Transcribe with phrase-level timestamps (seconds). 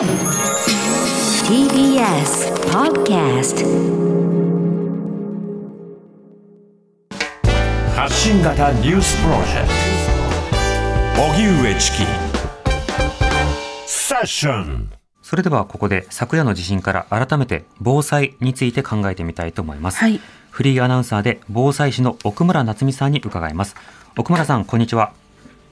[0.00, 0.08] TBS
[2.72, 3.66] Podcast
[7.94, 9.68] 発信型ニュースプロジェク
[11.16, 11.98] ト荻上チキ
[13.86, 14.90] セッション
[15.20, 19.98] それではここで昨夜の地震から改めて防災について考えてみたいと思います。
[19.98, 20.18] はい
[20.50, 23.76] フリーアナウンサーで防災士の奥村夏美さんに伺います。
[24.16, 25.12] 奥村さん、こんにちは。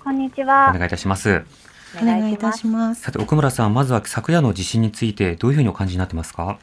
[0.04, 0.72] こんにちおは。
[0.72, 1.42] 願いいたします。
[2.00, 3.02] お願いいたします。
[3.02, 6.58] さて、奥村さん、まずは昨夜の地震についてどういうふうにお感じになってますか？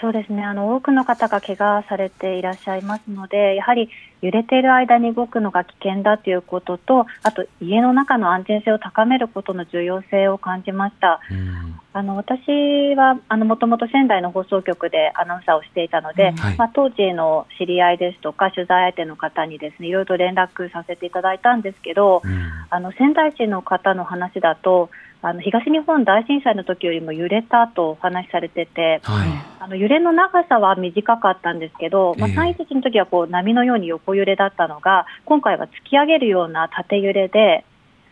[0.00, 0.42] そうですね。
[0.42, 3.90] あの多くの方が怪我されていらっしゃいますので、やはり
[4.22, 11.20] 揺れている間に動くのが危険だということと、あと家の中の安全性を高めることの重要性を感じました。
[11.30, 11.80] うん。
[11.92, 16.56] あの私はあのもともと仙台の放送局でアナウンサーをしていたので、はい。
[16.56, 22.50] まあ、当時の知り合いですとか取材相手の方にですねいろいろと連絡させていただいたんですけど、うん。
[22.68, 24.90] あの仙台市の方の話だと
[25.22, 29.28] あの東日本大震災の時よりも揺れたとお話しされてて、はい。
[29.60, 37.64] あの揺れの長さは短かったんですけど、まあ、ええ311の時はこう波のように横揺れだったのが、今回は突き上げるような縦揺れで、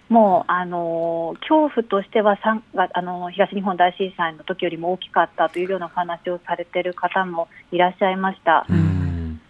[0.09, 8.67] もう、あのー恐怖としては、さんがあのー東日本大震災の時よりも大きかったというようなお話をされている方もいらっしゃいました。
[8.69, 8.99] うん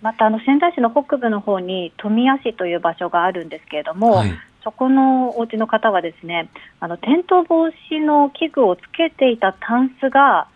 [0.00, 4.32] またあの仙台市の北部の方に富谷市という場所があるんですけれども、はい。
[4.64, 10.48] そこのお家の方はですね、あの転倒防止の器具をつけていたタンスが、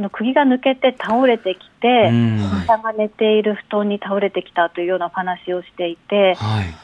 [0.00, 6.74] その釘が抜けて倒れてきて、うん下が寝ている布団に倒れてきたというようなお話をしていて、はい。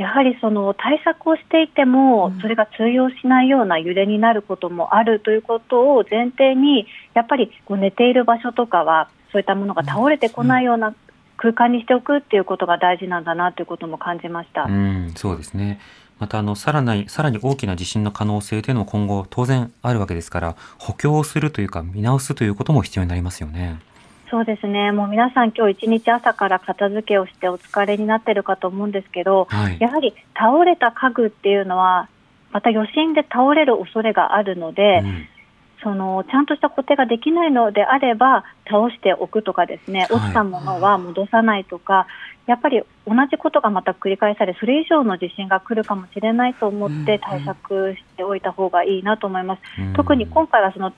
[0.00, 10.94] やはりその対策をしていても、それが通用しないような揺れになることもあるということを前提に、やっぱりこう寝ている場所とかは、そういったものが倒れてこないような
[11.36, 14.64] 空間にしておくっていうことが大事なんだなということも感じました。
[14.64, 15.80] うん、そうですね。
[16.18, 23.78] また、あの、さらに、さらに大きな地震の可能性というのも今後当然あるわけですから、補強をするというか、見直すということも必要になりますよね。
[24.30, 29.76] そうですね、もう皆さん、今日一日朝から片付けをしてお疲れになっているかと思うんですけど、はい。
[29.80, 32.08] やはり倒れた家具っていうのは、
[32.52, 35.28] また余震で倒れる恐れがあるので、うん
[35.84, 40.08] そのちゃんとした固定ができないのであれば、倒しておくとかですね、はい。
[40.12, 42.06] 落ちたものは戻さないとか、
[42.46, 49.62] やっぱり同じことがまた繰り返され、それ以上の地震が来るかもしれないと思って対策しておいた方がいいなと思います。
[49.78, 49.92] うん。
[49.92, 50.92] 特に今回はその、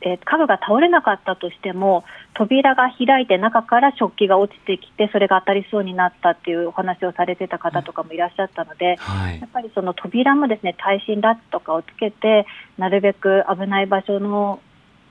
[0.00, 2.04] えー家具が倒れなかったとしても
[2.34, 9.48] 扉が開いて中から食器が落ちてきてそれが当たりそうになったっていうお話をされてた方とかもいらっしゃったので、はいやっ。
[9.52, 14.60] ぱりその扉もですね耐震ラッチとかをつけてなるべく危ない場所の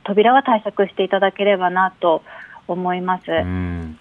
[0.05, 2.23] 扉は対策していただければなと
[2.67, 3.23] 思います。
[3.29, 3.97] うん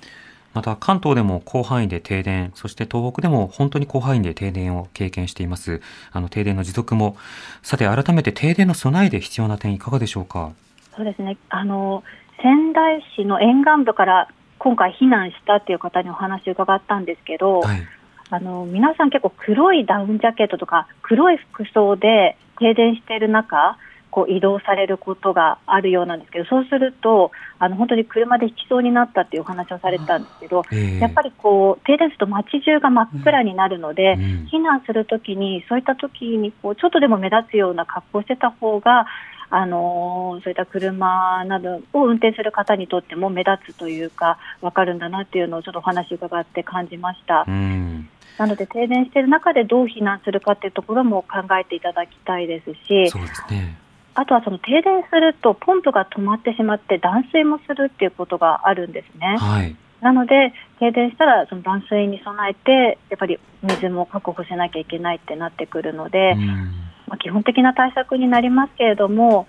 [0.54, 5.82] また関東でも広範囲で停電、そして東北でも本当に広範囲で停電を経験しています。
[6.12, 7.14] あの停電の持続も。
[7.62, 10.52] さて改めて停電の備えで必要な点いかがでしょうか？
[10.96, 11.36] そうですね。
[11.50, 12.02] あの
[12.42, 17.82] 仙台市の沿岸部から今回避難したっていう方にお話を伺ったんですけど、はい。
[18.28, 23.78] あの皆さん結構黒いダウンジャケットとか黒い服装で停電している中
[24.10, 39.06] こう移動されることがあるようなんですけどそうするとあの本当に車で引きそうになったっていうお話をされてたんですけどええやっぱりこう停電すると街中が真っ暗になるので、うん避難するときにそういったときにこうちょっとでも目立つような格好をしてた方が
[39.50, 47.44] あのーそういった車などを運転する方にとっても目立つというか分かるんだなっていうのをちょっとお話伺って感じました。
[47.46, 48.08] うん。
[48.38, 53.78] なので停電している中でどう避難するかっていうところも考えていただきたいですし、そうですね。
[54.14, 59.36] あとはその停電するとポンプが止まってしまって断水もするっていうことがあるんですね。
[59.38, 59.76] はい。
[60.00, 69.46] なので停電したらその断水に備えてやっぱり水も確保しなきゃいけないってなってくるので、うんまあ、基本的な対策になりますけれども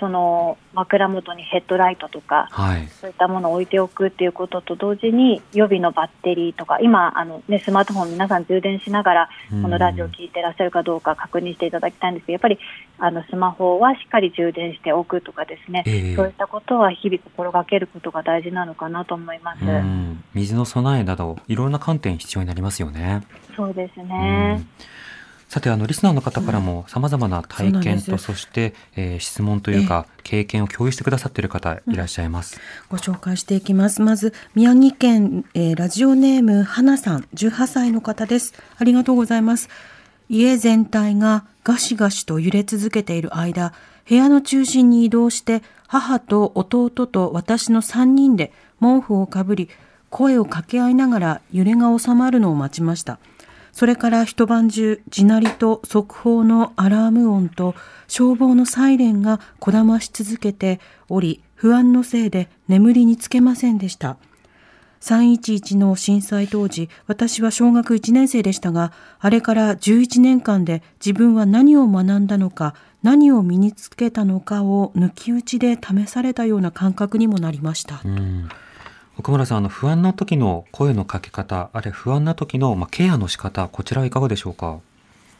[0.00, 2.88] その枕元にヘッドライトとかはい。
[2.88, 12.58] そういったものを置いておくっていうことと同時に予備のバッテリーとか今あの、ね、スマートフォン皆さん充電しながらうんこのラジオを聞いてらっしゃるかどうか確認していただきたいんですけどやっぱり
[12.98, 19.64] あのスマホはしっかり充電しておくとかですね、ええそういったことは日々心がけることが大事なのかなと思います。
[19.64, 20.22] うん。
[20.34, 23.22] 水の備えなど、いろんな観点必要になりますよね。
[23.56, 24.68] そうですうねん。
[25.48, 32.60] さて、あの、リスナーの方からも様々な体そうなん験と、ですそして、えー質問というか、経験を共有してくださっている方いらっしゃいます。
[32.88, 34.02] ご紹介していきます。
[34.02, 38.54] まず、宮城県、えーラジオネーム、花さん、18歳の方です。
[38.78, 39.68] ありがとうございます。
[40.28, 43.72] 家全体がガシガシと揺れ続けている間、
[44.08, 49.68] 部屋の中心に移動して、母と弟と私の3人で毛布をかぶり、
[50.10, 53.18] 声を掛け合いながら揺れが収まるのを待ちました。
[53.74, 57.74] それから一晩中地鳴りと速報のアラーム音と
[58.06, 64.16] 消防のサイレンがこだまし続けており不安のせいで眠りにつけませんでした。
[65.00, 68.72] 311の震災当時私は小学1年生でした。
[68.72, 78.48] があれから11年間で自分は何を学んだのか何を身につけたのかを抜き打ちで試されたような感覚にもなりました、うん。
[79.16, 84.80] 奥村さん、あの不安な時の声のかけ方、あれ不安な時のまあケアの仕方、こちらはいかがでしょうか？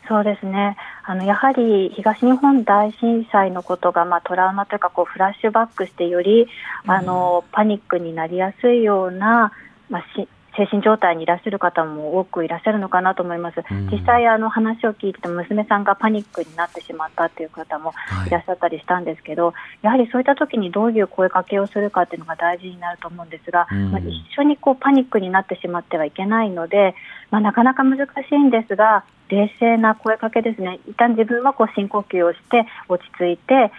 [0.06, 0.76] そうですね。
[1.04, 6.46] あのやはり東日本大震災のことがまあトラウマというかこうフラッシュバックしてより、
[6.86, 9.52] あのパニックになりやすいような
[9.90, 13.62] まあし精神状態にいらっしゃる方も多くいらっしゃるのかなと思います。
[13.70, 13.86] うん。
[13.90, 18.28] 実際あの話を聞いてて娘さんがパニックになってしまったっていう方もはい。
[18.28, 23.90] いらっしゃったりしたんですけど、やはりそういった時にどういう声かけをするかっていうのが大事になると思うんですが、うん。
[23.92, 26.94] まあ、一緒にこうパニックになってしまってはいけないので、
[27.30, 30.80] まあ、なかなか難しいんですが冷静な声かけですね。
[30.86, 33.72] 一旦自分はこう深呼吸をして落ち着いて、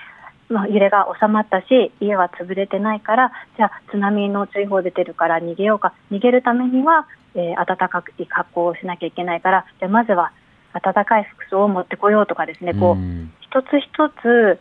[0.49, 5.93] まあ、揺れが収まったし家は潰れてないからじゃあ津波の注意報出てるから逃げようか。
[6.11, 10.31] 逃げるためには、えー暖かい格好をしなきゃいけないからじゃあまずは
[10.73, 12.73] 暖かい服装を持ってこようとかですね。
[12.73, 13.33] こう、ん。
[13.41, 14.59] 一つ一つ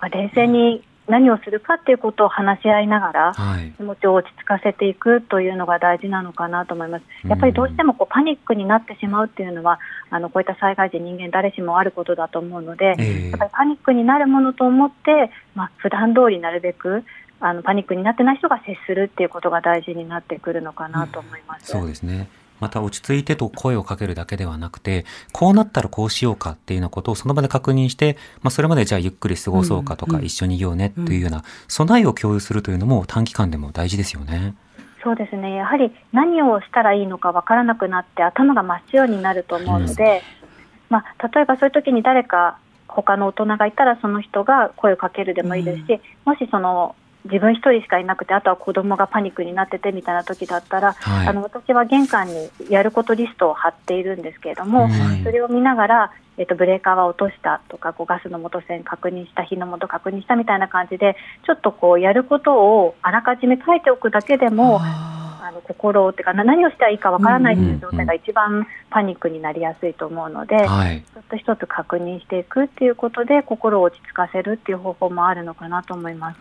[0.00, 3.72] まあ冷静に何をするかっていうことを話し合いながらはい。
[3.76, 7.04] 気持ちを落ち着かせていくというのが大事なのかなと思います。
[7.28, 9.78] やっぱりどうしてもこうパニックになってしまうっていうのは
[10.10, 17.04] あのこういった災害時人間誰しもあることだと思うので、ええやっぱりパニックになるものと思って、まあ普段通りなるべく
[17.40, 21.66] あのパニックになってない人が接するっていうことが大事になってくるのかなと思います。
[21.66, 22.28] そうですね。
[22.60, 30.18] また落ち着いてと声をかけるだけではなくて、こうなったらこうしようかっていうようなことをその場で確認して、まあそれまでじゃあゆっくり過ごそうかとか、うん。
[30.20, 34.54] うん一緒にいようねっていうような備えを共有するというのも短期間でも大事ですよね。
[35.02, 40.22] そうですね、やはり何をしたらいいのか分からなくなって、頭が真っ白になると思うので、
[40.90, 51.28] まあ、例えばそういう時に誰か、他の大人がいたら、その人が声をかけるでもいいですし、もしその自分一人しかいなくて、あとは子供がパニックになっててみたいな時だったら、はい。
[51.28, 65.20] あの私は玄関にやることリストを貼っているんですけれども、うんそれを見ながら、えっと、ブレーカーは落としたとかこうガスの元栓確認した火の元確認したみたいな感じでちょっとこうやることをあらかじめ書いておくだけでもあ
[65.50, 71.02] あの心をっていうかな何をしたらいいかわからないという状態が一番パニックになりやすいと思うので、はい。
[71.02, 76.38] ちょっと一つ確認していくっていうことで心を落ち着かせるっていう方法もあるのかなと思います。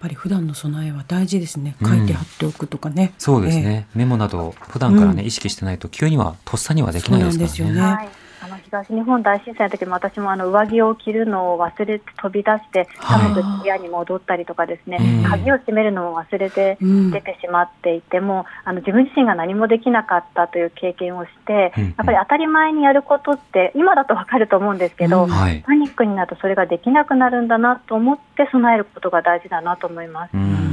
[0.00, 1.76] ぱり普段の備えは大事ですね。
[1.80, 1.98] うん。
[1.98, 3.86] 書いて貼っておくとかね、そうですね。
[3.94, 5.28] メモなど普段からね、うん。
[5.28, 8.08] 意識してないと急にはとっさにはできないですからね。
[8.50, 25.62] の東日本大震災の時も私もあの上着を着るのを忘れて飛び出してはい寒く部屋に戻ったりとかですね、うん鍵を閉めるのも忘れてうん出てしまっていても、あの自分自身が何もできなかったという経験をして、うんやっぱり当たり前にやることって今だとわかると思うんですけど、うんはい。
[25.64, 30.30] パニックになるとそれができなくなるんだなと思って備えることが大事だなと思います。
[30.34, 30.69] うん。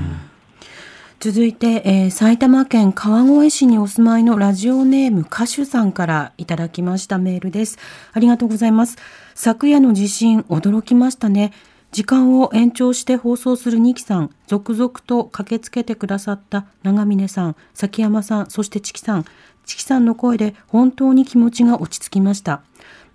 [1.20, 7.80] 続いて、えー埼玉県川越市にお住まいのラジオネーム歌手さんからいただきましたメールです。
[8.14, 8.98] ありがとうございます。
[9.34, 11.54] 昨夜の地震驚きましたね。
[11.92, 19.26] 時間を延長して放送する二木さん、続々と駆けつけてくださった長峰さん、崎山さん、そしてチキさん。
[19.66, 22.62] チキさんの声で本当に気持ちが落ち着きました。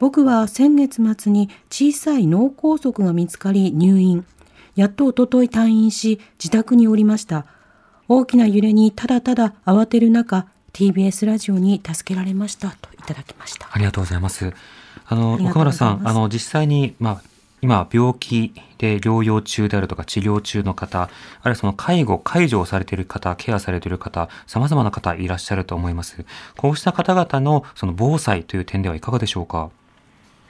[0.01, 4.27] 僕は先月末に小さい脳梗塞が見つかり入院。
[4.75, 7.47] やっと一昨日退院し、自宅におりました。
[8.09, 13.69] 大きな揺れにただただ慌てる中、TBS ラジオに助けられましたといただきました。
[13.71, 14.53] ありがとうございます。
[15.07, 17.23] あの、ありが奥村さん、あの、実際に、まあ、
[17.61, 21.11] 今、病気で療養中であるとか治療中の方、ある
[21.47, 26.25] いはその介護、介助をされている方、ケアされている方、様々な方いらっしゃると思います。
[26.57, 29.71] こうした方々のその防災という点ではいかがでしょうか？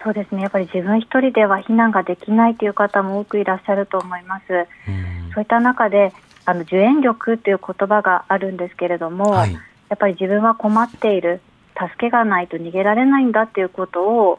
[0.03, 0.41] そうですね。
[0.43, 4.45] やっぱり自分一人では避難ができないという方も多くいらっしゃると思います。
[4.89, 6.13] うんそういった中で、
[6.45, 9.53] あの受援力という言葉があるんですけれども、はい。
[9.53, 9.61] や
[9.95, 11.41] っぱり自分は困っている、
[11.75, 14.39] 助けがないと逃げられないんだということを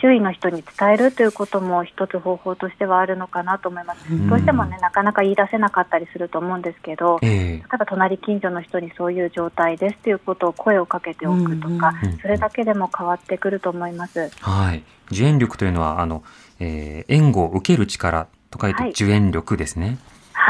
[0.00, 4.00] 周囲の人に伝えるということも一つ方法としてはあるのかなと思います。
[4.10, 14.30] うんどうしてもね、なかなか言い出せなかったりすると思うんですけど、ええ例えば隣近所の人にそういう状態ですということを声をかけておくとか、それだけでも変わってくると思います。
[14.40, 14.82] はい。
[15.12, 16.22] 受援力というのは、あの、
[16.58, 19.98] えー援護を受ける力と書いてはい受援力ですね。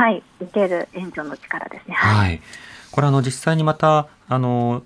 [0.00, 1.94] はい、受ける援助の力ですね。
[1.94, 2.40] はい。
[2.90, 4.82] これあの実際にまた、あの、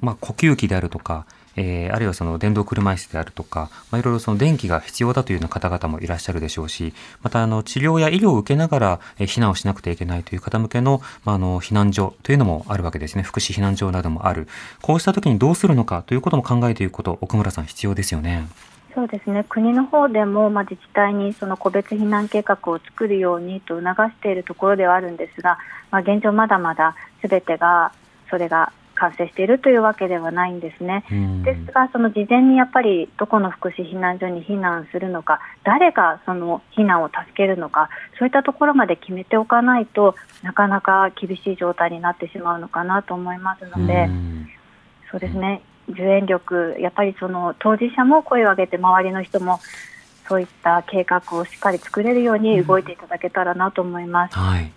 [0.00, 1.26] まあ、呼吸器であるとか、
[1.56, 13.24] えー、あるいはその電動車椅子であるとか、まあ、いろいろその電気が必要だというような方々もいらっしゃるでしょうし、またあの治療や医療を受けながら、え、避難をしなくてはいけないという方向けの、まあ、あの避難所というのもあるわけですね。
[13.24, 14.46] 福祉避難所などもある。
[14.82, 18.46] こうした時にどうするのかということも考えていくこと、奥村さん必要ですよね。
[18.98, 25.56] そうですね国の方でも、まあ、自治体にその個別避難計画を作るようにと促しているところではあるんですが、
[25.92, 27.92] まあ、現状、まだまだすべてが
[28.28, 31.04] それが完成しているというわけではないんですね。
[31.44, 44.08] ですが、その事前にやっぱりどこの福祉避難所に避難するのか、誰がその避難を助けるのか、そういったところまで決めておかないとなかなか厳しい状態になってしまうのかなと思いますので、
[45.12, 45.62] そうですね。
[45.90, 49.60] 受援力、やっぱりその当事者も声を上げて、周りの人も
[50.28, 54.36] そういった計画をしっかり作れるように動いていただけたらなと思います。
[54.36, 54.72] うん、はい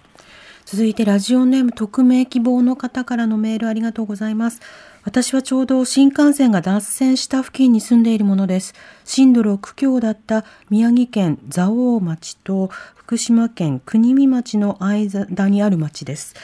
[0.72, 4.62] 続いてラジオネーム匿名希望の方からのメールありがとうございます。
[5.04, 8.74] 私はちょうど新幹線が脱線した付近に住んでいるものです。
[9.04, 16.36] 震度6強だった宮城県蔵王町と福島県国見町の間にある町です。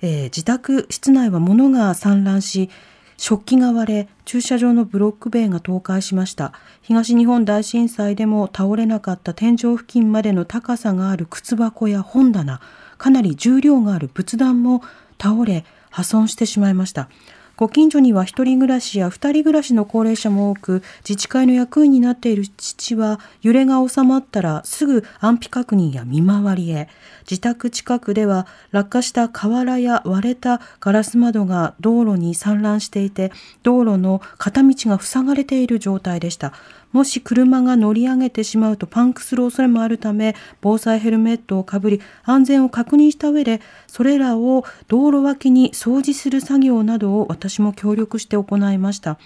[0.00, 2.70] えー、自宅室内は物が散乱し、
[3.16, 6.52] 食器が割れ、駐車場のブロック塀が倒壊しました。
[6.82, 12.60] 東日本大震災でも倒れなかった天井付近までの高さがある靴箱や本棚、
[12.98, 14.82] かなり重量がある仏壇も
[15.20, 17.08] 倒れ、破損してしまいました。
[17.56, 26.88] ご近所には一人暮らしや二人暮らしの高齢者も多く、自治会の役員になっている父は、揺れが収まったらすぐ安否確認や見回りへ。
[27.30, 36.52] 自宅近くでは落下した瓦や割れたガラス窓が道路に散乱していて、道路の片道が塞がれている状態でした。
[36.92, 49.18] もし車が乗り上げてしまうとパンクする恐れもあるため、防災ヘルメットをかぶり、安全を確認した上で、それらを道路脇に掃除する作業などを私も協力して行いました。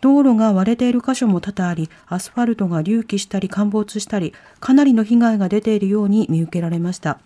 [0.00, 7.18] 道路が割れている箇所も多々あり、アスファルトが隆起したり陥没したり、かなりの被害が出ているように見受けられました。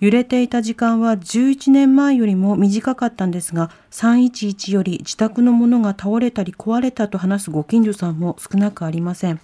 [0.00, 9.40] 揺れていた時間は11年前よりも短かったんですが、311より自宅のものが倒れたり壊れたと話すご近所さんも少なくありません。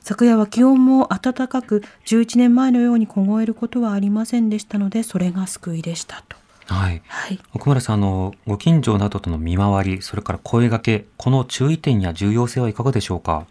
[0.00, 6.45] 昨夜は気温も暖かく、11年前のように凍えることはありませんでしたので、それが救いでしたと。
[6.66, 7.02] はい。
[7.06, 13.46] はい、奥村さん、あの、ご近所などとの見回り、それから声掛け、この注意点や重要性はいかがでしょうか？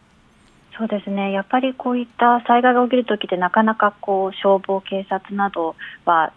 [0.78, 6.34] そうですね、やっぱりこういった災害が起きるときって、なかなかこう消防、警察などは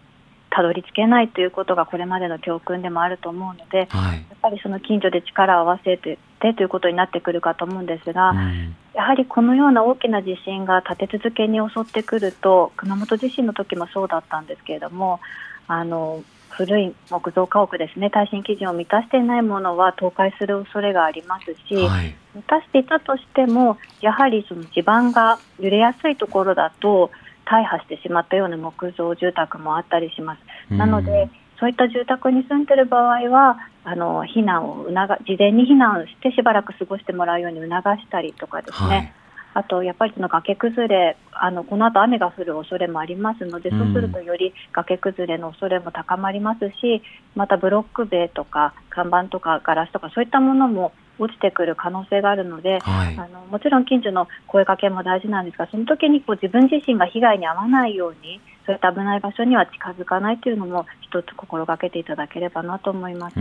[0.51, 15.21] たどり着けないということがこれまでの教訓でもあると思うので、はい、やっぱりその近所で力を合わせてということになってくるかと思うんですが、うん、やはりこのような大きな地震が立て続けに襲ってくると、熊本地震の時もそうだったんですけれども、
[15.67, 27.11] あの古い木造家屋ですね、耐震基準を満たしていないものは倒壊する恐れがありますし、はい、満たしていたとしても、やはりその地盤が揺れやすいところだと、
[27.51, 30.37] 大破してしまったような木造住宅もあったりしま
[30.69, 30.75] す。
[30.75, 39.13] なので、そういった住宅に住んでいる場合は、あの避難を促事前に避難してしばらく過ごしてもらうように促したりとかですね、はい
[39.59, 47.03] あとやっぱりその崖崩れ、あのこの後雨が降る恐れもありますので、そうするとより崖崩れの恐れも高まりますし、
[47.35, 63.35] またブロック塀とか看板とかガラスとかそういったものも落ちてくる可能性があるので、はい、あのもちろん近所の声かけも大事なんですが、その時にこう自分自身が被害に遭わないように、そういった危ない場所には近づかないというのも一つ心がけていただければなと思います。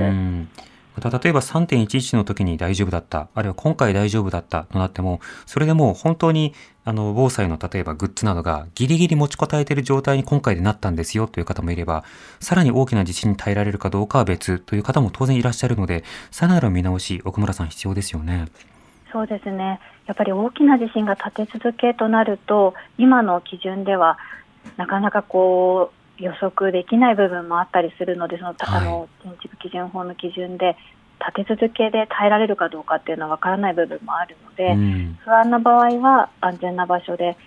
[1.01, 12.03] また例えば3.11の時に大丈夫だった、あるいは今回大丈夫だったとなっても、それでも本当にあの防災の例えばグッズなどがギリギリ持ちこたえている状態に今回でなったんですよという方もいれば、
[12.39, 18.47] さらに大きな地震に耐えられるかどうかは別という方も当然いらっしゃるので、さらなる見直し、奥村さん必要ですよね。
[19.11, 19.79] そうですね。
[20.07, 24.17] やっぱり大きな地震が立て続けとなると、今の基準では
[24.77, 30.75] なかなかこう予測できない部分もあったりするので、その、はい、あの建築基準法の基準で
[31.19, 37.37] 立て続けで耐えられるかどうかっていうのは分からない部分もあるので、うん、不安な場合は安全な場所で、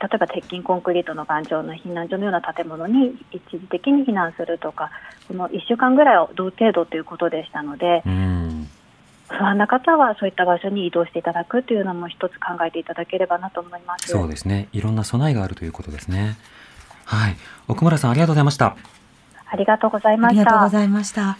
[0.00, 4.90] 例えば鉄筋コンクリートの頑丈な避難所のような建物に一時的に避難するとか、
[5.26, 8.68] この1週間ぐらいを同程度ということでしたので、うん、
[9.28, 14.08] 不安な方はそういった場所に移動していただくというのも一つ考えていただければなと思います。
[14.08, 14.68] そうですね。
[14.72, 16.36] いろんな備えがあるということですね。
[17.08, 17.36] はい。
[17.68, 18.76] 奥村さんありがとうございました。
[19.46, 20.40] ありがとうございました。
[20.40, 21.38] ありがとうございました。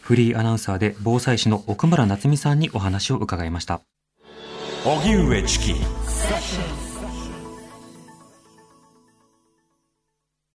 [0.00, 3.82] フリーアナウンサーで防災士の奥村夏美さんにお話を伺いました。
[4.84, 5.74] 荻上チキ